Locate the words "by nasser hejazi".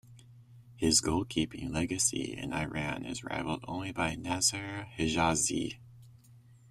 3.91-5.77